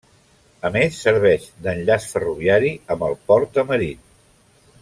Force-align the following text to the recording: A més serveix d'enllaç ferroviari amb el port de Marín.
A 0.69 0.71
més 0.77 1.01
serveix 1.07 1.45
d'enllaç 1.67 2.09
ferroviari 2.13 2.75
amb 2.95 3.07
el 3.11 3.17
port 3.29 3.55
de 3.59 3.71
Marín. 3.73 4.05